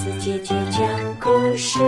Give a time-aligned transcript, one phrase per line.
[0.00, 1.78] 子姐姐讲故事。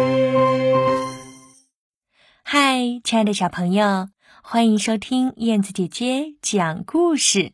[2.43, 4.09] 嗨，亲爱的小朋友，
[4.43, 7.53] 欢迎收听燕子姐姐讲故事。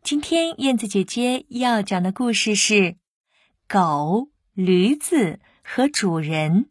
[0.00, 2.74] 今天燕子姐姐要讲的故事是
[3.66, 6.66] 《狗、驴子和主人》。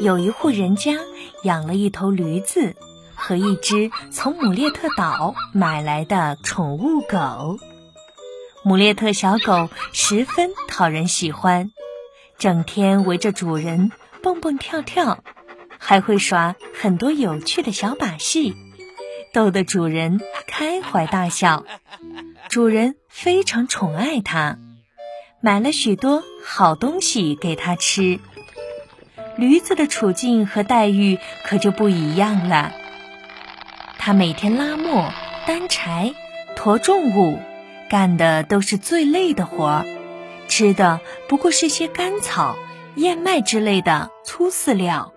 [0.00, 0.92] 有一户人家
[1.44, 2.74] 养了一头驴子
[3.14, 7.58] 和一只从姆列特岛买来的宠物狗。
[8.64, 11.72] 姆列特小狗十分讨人喜欢，
[12.38, 13.90] 整天围着主人
[14.22, 15.24] 蹦蹦跳跳，
[15.78, 18.54] 还会耍很多有趣的小把戏，
[19.32, 21.64] 逗得主人开怀大笑。
[22.48, 24.58] 主人非常宠爱它，
[25.40, 28.20] 买了许多好东西给它吃。
[29.36, 32.70] 驴子的处境和待遇可就不一样了，
[33.98, 35.12] 它每天拉磨、
[35.48, 36.14] 担柴、
[36.54, 37.40] 驮重物。
[37.92, 39.84] 干的都是最累的活儿，
[40.48, 42.56] 吃的不过是些干草、
[42.94, 45.12] 燕麦之类的粗饲料。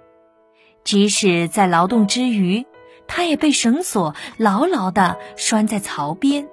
[0.84, 2.66] 即使在劳动之余，
[3.08, 6.50] 它也被绳索牢牢地拴在槽边，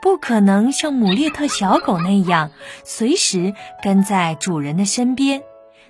[0.00, 2.52] 不可能像姆列特小狗那样
[2.84, 5.42] 随时跟在主人的身边，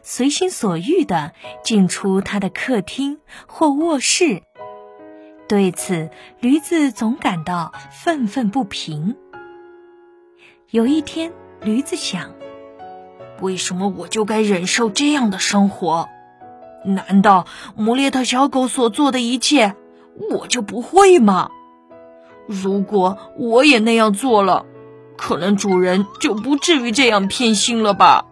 [0.03, 1.33] 随心所欲地
[1.63, 4.41] 进出他的客厅或卧室。
[5.47, 6.09] 对此，
[6.41, 9.17] 驴子总感到愤愤不平。
[10.71, 11.33] 有一天，
[11.63, 12.33] 驴子想
[13.43, 16.09] ：“为什么我就该忍受这样的生活？
[16.85, 19.75] 难道母列特小狗所做的一切，
[20.31, 21.51] 我就不会吗？
[22.47, 24.65] 如果我也那样做了，
[25.17, 28.27] 可能主人就不至于这样偏心了吧？”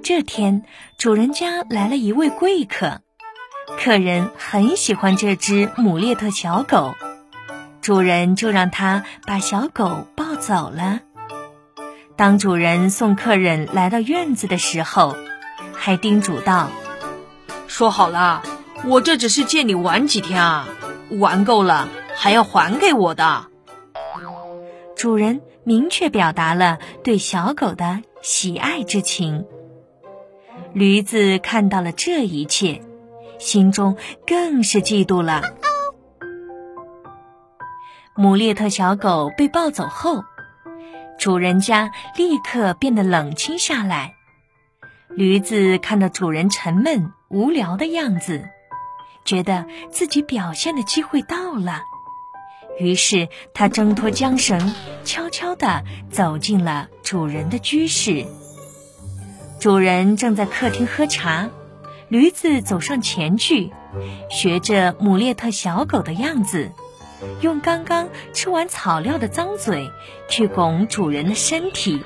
[0.00, 0.62] 这天，
[0.96, 3.00] 主人家来了一位贵客，
[3.76, 6.94] 客人很喜欢这只母列特小狗。
[7.84, 11.00] 主人就让他把小狗抱走了。
[12.16, 15.14] 当主人送客人来到院子的时候，
[15.74, 16.70] 还叮嘱道
[17.68, 18.42] ：“说好了，
[18.86, 20.66] 我这只是借你玩几天啊，
[21.10, 23.48] 玩够了还要还给我的。”
[24.96, 29.44] 主人明确表达了对小狗的喜爱之情。
[30.72, 32.80] 驴子看到了这一切，
[33.38, 35.42] 心中更是嫉妒了。
[38.16, 40.22] 姆列特小狗被抱走后，
[41.18, 44.14] 主人家立刻变得冷清下来。
[45.08, 48.48] 驴子看到主人沉闷无聊的样子，
[49.24, 51.82] 觉得自己表现的机会到了，
[52.78, 54.72] 于是他挣脱缰绳，
[55.04, 58.26] 悄悄地走进了主人的居室。
[59.58, 61.50] 主人正在客厅喝茶，
[62.08, 63.72] 驴子走上前去，
[64.30, 66.70] 学着姆列特小狗的样子。
[67.40, 69.90] 用刚刚吃完草料的脏嘴
[70.28, 72.02] 去拱主人的身体，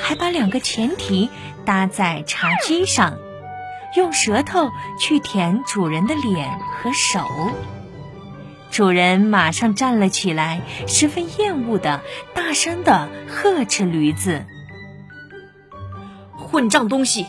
[0.00, 1.30] 还把两个前蹄
[1.64, 3.18] 搭在茶几上，
[3.96, 6.50] 用舌头去舔主人的脸
[6.82, 7.26] 和手。
[8.70, 12.02] 主人马上站了起来，十分厌恶的
[12.34, 14.46] 大声的呵斥驴子
[16.38, 17.26] ：“混账东西，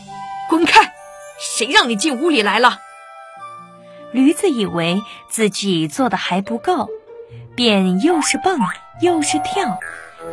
[0.49, 0.93] 滚开！
[1.39, 2.78] 谁让你进屋里来了？”
[4.13, 6.89] 驴子以为自己做的还不够。
[7.63, 8.59] 便又是蹦
[9.03, 9.79] 又是跳，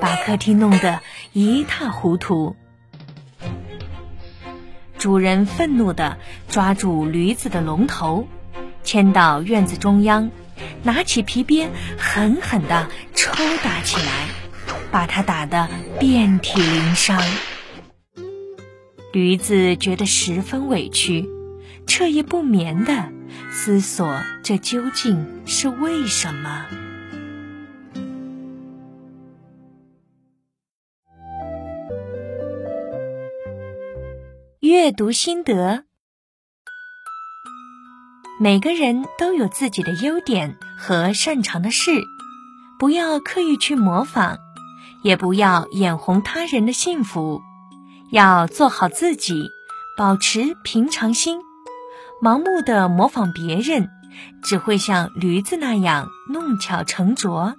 [0.01, 1.03] 把客厅弄得
[1.35, 2.57] 一塌糊涂。
[4.97, 6.17] 主人愤怒地
[6.49, 8.27] 抓住驴子的龙头，
[8.83, 10.31] 牵到院子中央，
[10.83, 13.31] 拿起皮鞭狠狠地抽
[13.63, 14.29] 打起来，
[14.91, 15.69] 把它打得
[16.01, 17.23] 遍体鳞伤。
[19.13, 21.29] 驴子觉得十分委屈，
[21.87, 23.13] 彻夜不眠地
[23.51, 26.65] 思索这究竟是为什么。
[34.89, 35.85] 阅读心得：
[38.41, 41.91] 每个人都有自己的优点和擅长的事，
[42.79, 44.39] 不要刻意去模仿，
[45.03, 47.43] 也不要眼红他人的幸福，
[48.11, 49.51] 要做好自己，
[49.99, 51.39] 保持平常心。
[52.23, 53.91] 盲目的模仿别人，
[54.43, 57.57] 只会像驴子那样弄巧成拙。